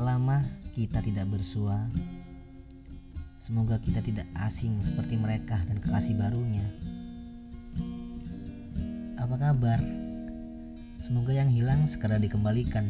lama 0.00 0.40
kita 0.72 1.04
tidak 1.04 1.28
bersua. 1.28 1.76
Semoga 3.40 3.80
kita 3.80 4.00
tidak 4.00 4.24
asing 4.44 4.76
seperti 4.80 5.20
mereka 5.20 5.60
dan 5.68 5.80
kekasih 5.80 6.16
barunya. 6.16 6.64
Apa 9.20 9.36
kabar? 9.36 9.80
Semoga 11.00 11.32
yang 11.32 11.48
hilang 11.52 11.84
segera 11.88 12.20
dikembalikan 12.20 12.84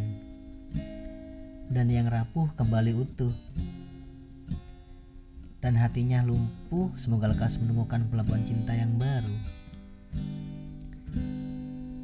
dan 1.70 1.86
yang 1.86 2.10
rapuh 2.10 2.50
kembali 2.58 2.94
utuh. 2.98 3.34
Dan 5.60 5.76
hatinya 5.78 6.24
lumpuh, 6.24 6.90
semoga 6.98 7.30
lekas 7.30 7.62
menemukan 7.62 8.10
pelabuhan 8.10 8.42
cinta 8.42 8.74
yang 8.74 8.96
baru. 8.98 9.36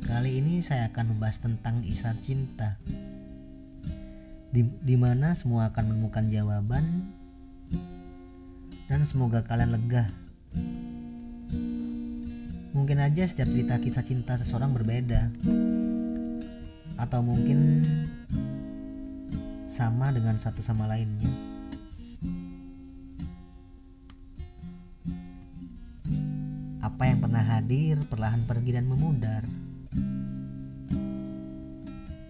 Kali 0.07 0.39
ini 0.39 0.63
saya 0.63 0.95
akan 0.95 1.17
membahas 1.17 1.43
tentang 1.43 1.83
isyarat 1.83 2.23
cinta 2.23 2.79
di, 4.57 4.65
di 4.81 4.97
mana 4.97 5.37
semua 5.37 5.69
akan 5.69 5.93
menemukan 5.93 6.33
jawaban 6.33 6.81
dan 8.89 9.05
semoga 9.05 9.45
kalian 9.45 9.77
lega. 9.77 10.09
Mungkin 12.73 12.97
aja 13.05 13.29
setiap 13.29 13.53
cerita 13.53 13.77
kisah 13.77 14.01
cinta 14.01 14.33
seseorang 14.41 14.73
berbeda 14.73 15.29
atau 16.97 17.21
mungkin 17.21 17.85
sama 19.69 20.09
dengan 20.17 20.41
satu 20.41 20.65
sama 20.65 20.89
lainnya. 20.89 21.29
Apa 26.81 27.13
yang 27.13 27.21
pernah 27.21 27.45
hadir 27.45 28.01
perlahan 28.09 28.49
pergi 28.49 28.81
dan 28.81 28.89
memudar. 28.89 29.45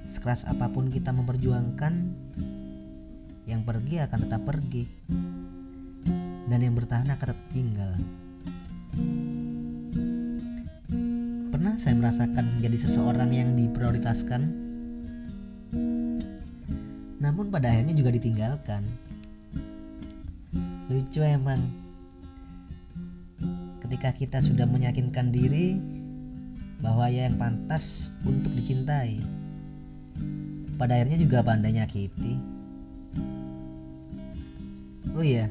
Sekeras 0.06 0.46
apa 0.46 0.70
pun 0.70 0.86
kita 0.86 1.10
memperjuangkan, 1.10 1.94
yang 3.50 3.66
pergi 3.66 4.06
akan 4.06 4.18
tetap 4.22 4.46
pergi, 4.46 4.86
dan 6.46 6.62
yang 6.62 6.78
bertahan 6.78 7.10
akan 7.10 7.26
tetap 7.26 7.40
tinggal. 7.50 7.90
Pernah 11.50 11.74
saya 11.74 11.98
merasakan 11.98 12.46
menjadi 12.54 12.86
seseorang 12.86 13.34
yang 13.34 13.58
diprioritaskan, 13.58 14.46
namun 17.18 17.50
pada 17.50 17.74
akhirnya 17.74 17.98
juga 17.98 18.14
ditinggalkan. 18.14 18.86
Lucu 20.86 21.18
emang, 21.26 21.58
ketika 23.82 24.14
kita 24.14 24.38
sudah 24.38 24.70
meyakinkan 24.70 25.34
diri 25.34 25.74
bahwa 26.78 27.10
ia 27.10 27.26
yang 27.26 27.42
pantas 27.42 28.14
untuk 28.22 28.54
dicintai 28.54 29.35
pada 30.76 30.96
akhirnya 30.96 31.18
juga 31.20 31.44
pandai 31.46 31.76
nyakiti 31.76 32.34
oh 35.16 35.24
iya 35.24 35.48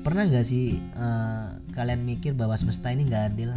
pernah 0.00 0.24
nggak 0.26 0.46
sih 0.46 0.80
uh, 0.96 1.60
kalian 1.80 2.02
mikir 2.04 2.34
bahwa 2.34 2.58
semesta 2.58 2.90
ini 2.90 3.06
nggak 3.06 3.24
adil? 3.34 3.50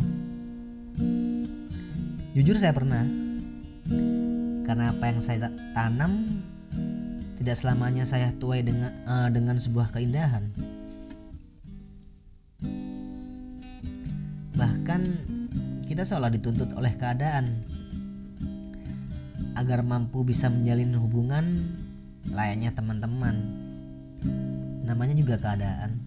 Jujur 2.38 2.58
saya 2.58 2.74
pernah. 2.74 3.04
Karena 4.64 4.96
apa 4.96 5.12
yang 5.12 5.20
saya 5.20 5.52
tanam 5.76 6.14
tidak 7.42 7.60
selamanya 7.60 8.08
saya 8.08 8.32
tuai 8.40 8.64
dengan 8.64 8.90
uh, 9.06 9.28
dengan 9.28 9.60
sebuah 9.60 9.92
keindahan. 9.92 10.48
Bahkan 14.56 15.02
kita 15.92 16.08
seolah 16.08 16.32
dituntut 16.32 16.74
oleh 16.80 16.96
keadaan 16.96 17.68
agar 19.64 19.80
mampu 19.80 20.28
bisa 20.28 20.52
menjalin 20.52 20.92
hubungan 21.00 21.56
layaknya 22.36 22.76
teman-teman. 22.76 23.32
Namanya 24.84 25.16
juga 25.16 25.40
keadaan. 25.40 26.04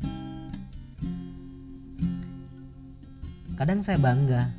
Kadang 3.57 3.81
saya 3.81 3.97
bangga 3.97 4.53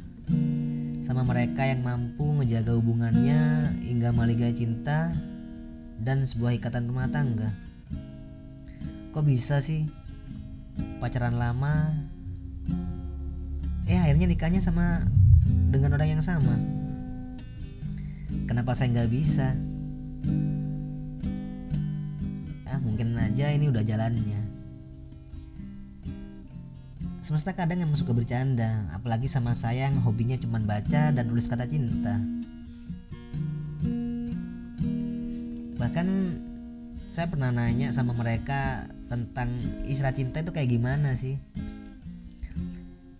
sama 1.05 1.21
mereka 1.21 1.61
yang 1.69 1.85
mampu 1.85 2.25
menjaga 2.33 2.73
hubungannya 2.73 3.69
hingga 3.85 4.09
maligai 4.17 4.57
cinta 4.57 5.13
dan 6.01 6.25
sebuah 6.25 6.57
ikatan 6.57 6.89
rumah 6.89 7.05
tangga. 7.13 7.53
Kok 9.13 9.21
bisa 9.21 9.61
sih 9.61 9.85
pacaran 10.97 11.37
lama 11.37 11.93
eh 13.85 14.01
akhirnya 14.01 14.25
nikahnya 14.25 14.59
sama 14.59 15.05
dengan 15.69 15.93
orang 15.93 16.17
yang 16.17 16.23
sama? 16.25 16.76
Kenapa 18.47 18.71
saya 18.73 18.95
nggak 18.95 19.11
bisa? 19.11 19.51
Ah 22.71 22.79
mungkin 22.81 23.13
aja 23.19 23.51
ini 23.51 23.67
udah 23.67 23.83
jalannya. 23.83 24.41
Semesta 27.19 27.51
kadang 27.51 27.83
emang 27.83 27.99
suka 27.99 28.15
bercanda, 28.15 28.87
apalagi 28.95 29.27
sama 29.27 29.51
saya 29.51 29.91
yang 29.91 29.99
hobinya 29.99 30.39
cuma 30.39 30.63
baca 30.63 31.11
dan 31.11 31.27
tulis 31.27 31.51
kata 31.51 31.67
cinta. 31.67 32.15
Bahkan 35.75 36.07
saya 37.11 37.27
pernah 37.27 37.51
nanya 37.51 37.91
sama 37.91 38.15
mereka 38.15 38.87
tentang 39.11 39.51
istilah 39.91 40.15
cinta 40.15 40.39
itu 40.39 40.55
kayak 40.55 40.71
gimana 40.71 41.19
sih? 41.19 41.35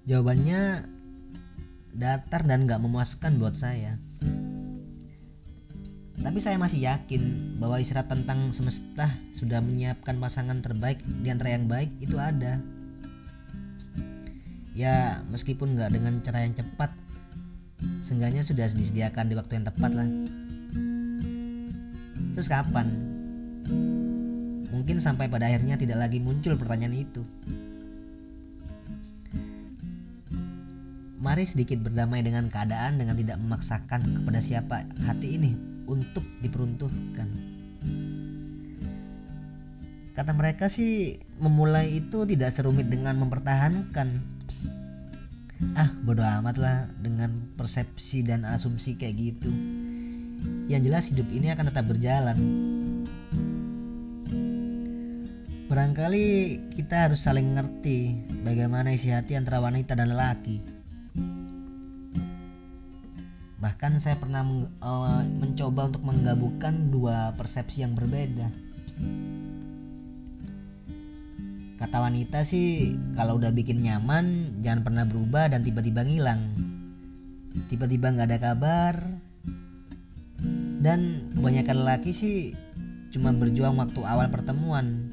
Jawabannya 0.07 0.87
datar 1.99 2.47
dan 2.47 2.63
gak 2.63 2.79
memuaskan 2.79 3.43
buat 3.43 3.59
saya. 3.59 3.99
Tapi 6.27 6.43
saya 6.43 6.59
masih 6.59 6.83
yakin 6.83 7.55
bahwa 7.55 7.79
isyarat 7.79 8.11
tentang 8.11 8.51
semesta 8.51 9.07
sudah 9.31 9.63
menyiapkan 9.63 10.19
pasangan 10.19 10.59
terbaik 10.59 10.99
di 11.23 11.31
antara 11.31 11.55
yang 11.55 11.71
baik 11.71 11.87
itu 12.03 12.19
ada. 12.19 12.59
Ya, 14.75 15.23
meskipun 15.31 15.79
nggak 15.79 15.87
dengan 15.87 16.19
cara 16.19 16.43
yang 16.43 16.51
cepat, 16.51 16.91
seenggaknya 18.03 18.43
sudah 18.43 18.67
disediakan 18.67 19.31
di 19.31 19.39
waktu 19.39 19.55
yang 19.55 19.71
tepat 19.71 19.95
lah. 19.95 20.03
Terus 22.35 22.51
kapan? 22.51 22.91
Mungkin 24.75 24.99
sampai 24.99 25.31
pada 25.31 25.47
akhirnya 25.47 25.79
tidak 25.79 25.95
lagi 25.95 26.19
muncul 26.19 26.59
pertanyaan 26.59 27.07
itu. 27.07 27.23
Mari 31.23 31.47
sedikit 31.47 31.79
berdamai 31.87 32.19
dengan 32.19 32.51
keadaan 32.51 32.99
dengan 32.99 33.15
tidak 33.15 33.39
memaksakan 33.39 34.03
kepada 34.03 34.43
siapa 34.43 34.83
hati 35.07 35.39
ini 35.39 35.76
untuk 35.87 36.23
diperuntukkan. 36.43 37.29
Kata 40.17 40.31
mereka 40.33 40.65
sih 40.65 41.15
memulai 41.37 41.87
itu 41.93 42.25
tidak 42.25 42.49
serumit 42.49 42.89
dengan 42.89 43.15
mempertahankan. 43.21 44.07
Ah 45.77 45.89
bodo 46.05 46.21
amat 46.21 46.57
lah 46.57 46.89
dengan 47.01 47.33
persepsi 47.57 48.25
dan 48.25 48.45
asumsi 48.45 48.97
kayak 48.97 49.15
gitu. 49.17 49.49
Yang 50.69 50.81
jelas 50.89 51.03
hidup 51.13 51.27
ini 51.33 51.53
akan 51.53 51.65
tetap 51.69 51.85
berjalan. 51.85 52.37
Barangkali 55.67 56.25
kita 56.79 57.09
harus 57.09 57.21
saling 57.21 57.53
ngerti 57.53 58.23
bagaimana 58.41 58.95
isi 58.95 59.11
hati 59.11 59.35
antara 59.35 59.59
wanita 59.59 59.99
dan 59.99 60.09
lelaki 60.15 60.76
bahkan 63.57 63.97
saya 63.97 64.21
pernah 64.21 64.45
uh, 64.85 65.23
mencoba 65.41 65.89
untuk 65.89 66.05
menggabungkan 66.05 66.93
dua 66.93 67.33
persepsi 67.33 67.81
yang 67.81 67.97
berbeda. 67.97 68.53
Kata 71.77 71.97
wanita 72.01 72.41
sih 72.41 72.93
kalau 73.13 73.37
udah 73.37 73.53
bikin 73.53 73.85
nyaman 73.85 74.57
jangan 74.61 74.81
pernah 74.81 75.05
berubah 75.05 75.49
dan 75.49 75.65
tiba-tiba 75.65 76.05
ngilang. 76.05 76.41
Tiba-tiba 77.69 78.13
nggak 78.13 78.27
ada 78.29 78.39
kabar. 78.41 78.93
Dan 80.77 81.33
kebanyakan 81.33 81.75
lelaki 81.81 82.13
sih 82.13 82.53
cuma 83.09 83.33
berjuang 83.33 83.73
waktu 83.77 84.01
awal 84.05 84.29
pertemuan. 84.29 85.09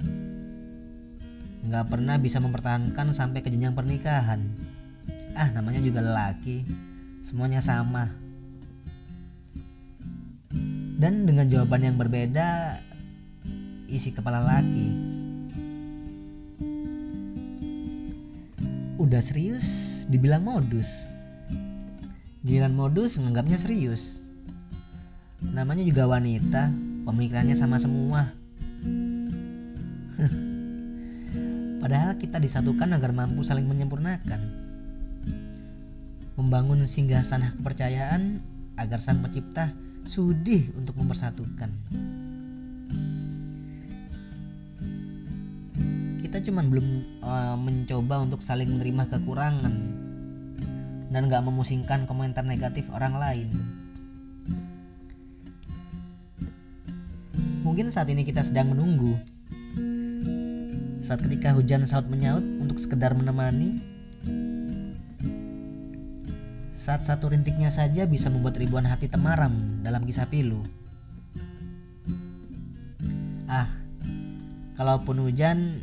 Nggak 1.65 1.89
pernah 1.89 2.21
bisa 2.21 2.45
mempertahankan 2.45 3.17
sampai 3.17 3.41
ke 3.41 3.49
jenjang 3.49 3.73
pernikahan. 3.73 4.45
Ah 5.33 5.49
namanya 5.57 5.81
juga 5.81 6.05
lelaki. 6.05 6.65
Semuanya 7.25 7.65
sama 7.65 8.24
dan 11.05 11.29
dengan 11.29 11.45
jawaban 11.45 11.85
yang 11.85 12.01
berbeda 12.01 12.81
isi 13.93 14.17
kepala 14.17 14.41
laki. 14.41 14.89
Udah 18.97 19.21
serius? 19.21 20.09
Dibilang 20.09 20.49
modus. 20.49 21.13
Giliran 22.41 22.73
modus 22.73 23.21
menganggapnya 23.21 23.61
serius. 23.61 24.33
Namanya 25.53 25.85
juga 25.85 26.09
wanita. 26.09 26.73
Pemikirannya 27.05 27.53
sama 27.53 27.77
semua. 27.77 28.25
Padahal 31.85 32.17
kita 32.17 32.41
disatukan 32.41 32.89
agar 32.97 33.13
mampu 33.13 33.45
saling 33.45 33.69
menyempurnakan. 33.69 34.41
Membangun 36.41 36.81
singgah 36.89 37.21
sana 37.21 37.53
kepercayaan 37.61 38.41
agar 38.81 39.05
sang 39.05 39.21
pencipta 39.21 39.84
sudih 40.05 40.69
untuk 40.77 40.97
mempersatukan. 41.01 41.71
Kita 46.21 46.39
cuman 46.51 46.67
belum 46.69 46.87
uh, 47.25 47.57
mencoba 47.61 48.25
untuk 48.25 48.45
saling 48.45 48.69
menerima 48.69 49.09
kekurangan 49.09 49.75
dan 51.09 51.31
gak 51.31 51.47
memusingkan 51.47 52.05
komentar 52.11 52.43
negatif 52.43 52.91
orang 52.91 53.17
lain. 53.17 53.49
Mungkin 57.65 57.89
saat 57.89 58.11
ini 58.13 58.29
kita 58.29 58.45
sedang 58.45 58.77
menunggu 58.77 59.17
saat 61.05 61.21
ketika 61.21 61.53
hujan 61.53 61.85
saut 61.85 62.09
menyaut 62.09 62.41
untuk 62.65 62.81
sekedar 62.81 63.13
menemani 63.13 63.94
saat 66.85 67.01
satu 67.01 67.33
rintiknya 67.33 67.73
saja 67.73 68.05
bisa 68.05 68.29
membuat 68.29 68.61
ribuan 68.61 68.85
hati 68.85 69.09
temaram 69.09 69.81
dalam 69.81 70.05
kisah 70.05 70.29
pilu. 70.29 70.61
Ah, 73.49 73.65
kalaupun 74.77 75.25
hujan 75.25 75.81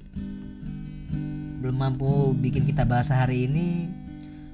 belum 1.57 1.74
mampu 1.74 2.38
bikin 2.38 2.69
kita 2.69 2.86
bahasa 2.86 3.18
hari 3.18 3.50
ini, 3.50 3.89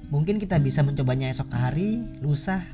mungkin 0.08 0.40
kita 0.40 0.56
bisa 0.56 0.80
mencobanya 0.80 1.28
esok 1.28 1.52
hari, 1.52 2.00
lusa, 2.24 2.64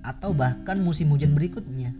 atau 0.00 0.32
bahkan 0.32 0.80
musim 0.80 1.12
hujan 1.12 1.36
berikutnya. 1.36 1.92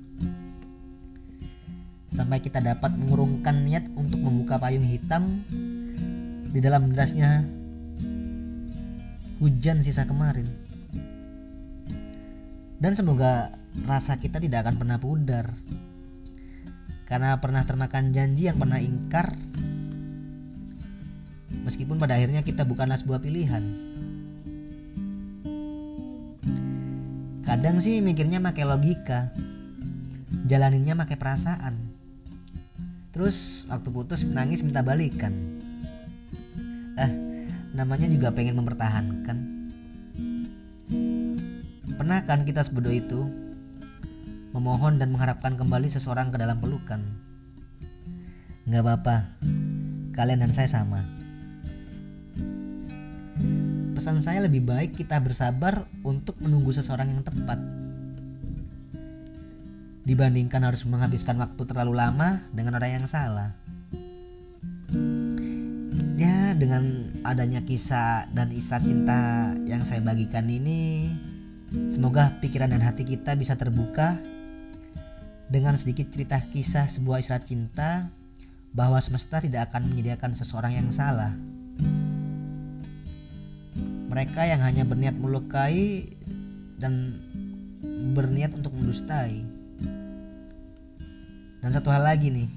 Sampai 2.09 2.41
kita 2.41 2.65
dapat 2.65 2.97
mengurungkan 2.97 3.69
niat 3.69 3.85
untuk 4.01 4.25
membuka 4.25 4.57
payung 4.57 4.89
hitam 4.89 5.29
di 6.57 6.61
dalam 6.65 6.89
derasnya 6.89 7.45
hujan 9.45 9.85
sisa 9.85 10.09
kemarin. 10.09 10.68
Dan 12.79 12.95
semoga 12.95 13.51
rasa 13.91 14.23
kita 14.23 14.39
tidak 14.39 14.63
akan 14.63 14.79
pernah 14.79 14.99
pudar. 15.03 15.51
Karena 17.11 17.35
pernah 17.43 17.67
termakan 17.67 18.15
janji 18.15 18.47
yang 18.47 18.55
pernah 18.55 18.79
ingkar. 18.79 19.35
Meskipun 21.67 21.99
pada 21.99 22.15
akhirnya 22.15 22.47
kita 22.47 22.63
bukanlah 22.63 22.95
sebuah 22.95 23.19
pilihan. 23.19 23.61
Kadang 27.43 27.83
sih 27.83 27.99
mikirnya 27.99 28.39
pakai 28.39 28.63
logika. 28.63 29.35
Jalaninnya 30.47 30.95
pakai 30.95 31.19
perasaan. 31.19 31.75
Terus 33.11 33.67
waktu 33.67 33.89
putus 33.91 34.23
menangis 34.23 34.63
minta 34.63 34.87
balikan. 34.87 35.35
Eh, 36.95 37.11
namanya 37.75 38.07
juga 38.07 38.31
pengen 38.31 38.63
mempertahankan. 38.63 39.58
Pernah 42.09 42.25
kan 42.25 42.49
kita 42.49 42.65
sebodoh 42.65 42.89
itu 42.89 43.21
memohon 44.57 44.97
dan 44.97 45.13
mengharapkan 45.13 45.61
kembali 45.61 45.93
seseorang 45.93 46.33
ke 46.33 46.41
dalam 46.41 46.57
pelukan? 46.57 47.05
Gak 48.65 48.81
apa-apa, 48.81 49.29
kalian 50.17 50.41
dan 50.41 50.49
saya 50.49 50.73
sama. 50.73 51.05
Pesan 53.93 54.25
saya 54.25 54.41
lebih 54.41 54.65
baik 54.65 54.97
kita 54.97 55.21
bersabar 55.21 55.85
untuk 56.01 56.33
menunggu 56.41 56.73
seseorang 56.73 57.13
yang 57.13 57.21
tepat. 57.21 57.61
Dibandingkan 60.09 60.65
harus 60.65 60.89
menghabiskan 60.89 61.37
waktu 61.37 61.61
terlalu 61.69 61.93
lama 61.93 62.41
dengan 62.57 62.81
orang 62.81 63.05
yang 63.05 63.05
salah. 63.05 63.53
Ya, 66.17 66.57
dengan 66.57 67.13
adanya 67.29 67.61
kisah 67.69 68.33
dan 68.33 68.49
istilah 68.49 68.81
cinta 68.81 69.53
yang 69.69 69.85
saya 69.85 70.01
bagikan 70.01 70.49
ini, 70.49 71.13
Semoga 71.69 72.33
pikiran 72.41 72.73
dan 72.73 72.81
hati 72.81 73.05
kita 73.05 73.37
bisa 73.37 73.53
terbuka 73.53 74.17
dengan 75.53 75.77
sedikit 75.77 76.09
cerita 76.09 76.41
kisah 76.41 76.89
sebuah 76.89 77.21
isyarat 77.21 77.45
cinta 77.45 78.09
bahwa 78.73 78.97
semesta 79.05 79.41
tidak 79.45 79.69
akan 79.69 79.85
menyediakan 79.93 80.33
seseorang 80.33 80.73
yang 80.77 80.89
salah. 80.89 81.33
Mereka 84.09 84.49
yang 84.49 84.65
hanya 84.65 84.89
berniat 84.89 85.21
melukai 85.21 86.09
dan 86.81 87.13
berniat 88.17 88.57
untuk 88.57 88.73
mendustai. 88.73 89.45
Dan 91.61 91.71
satu 91.75 91.93
hal 91.93 92.01
lagi 92.01 92.33
nih, 92.33 92.49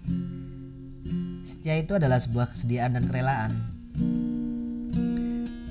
setia 1.44 1.76
itu 1.76 2.00
adalah 2.00 2.16
sebuah 2.16 2.48
kesediaan 2.56 2.96
dan 2.96 3.04
kerelaan. 3.12 3.52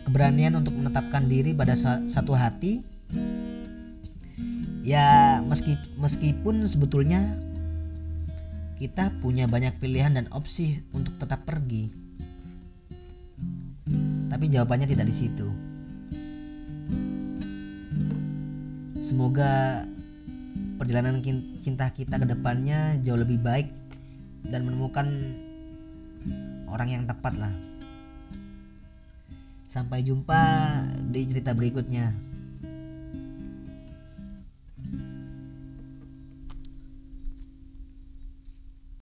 Keberanian 0.05 0.61
untuk 0.61 0.77
menetapkan 0.77 1.25
diri 1.25 1.57
pada 1.57 1.73
satu 2.05 2.37
hati 2.37 3.00
ya 4.81 5.41
meski 5.45 5.77
meskipun 6.01 6.65
sebetulnya 6.65 7.21
kita 8.81 9.13
punya 9.21 9.45
banyak 9.45 9.77
pilihan 9.77 10.17
dan 10.17 10.27
opsi 10.33 10.81
untuk 10.97 11.13
tetap 11.21 11.45
pergi. 11.45 11.93
Tapi 14.33 14.45
jawabannya 14.49 14.89
tidak 14.89 15.05
di 15.05 15.13
situ. 15.13 15.49
Semoga 19.05 19.85
perjalanan 20.81 21.21
cinta 21.61 21.93
kita 21.93 22.17
ke 22.17 22.25
depannya 22.25 22.97
jauh 23.05 23.21
lebih 23.21 23.37
baik 23.45 23.69
dan 24.49 24.65
menemukan 24.65 25.05
orang 26.73 26.89
yang 26.89 27.05
tepat 27.05 27.37
lah. 27.37 27.53
Sampai 29.69 30.01
jumpa 30.09 30.41
di 31.13 31.21
cerita 31.29 31.53
berikutnya 31.53 32.30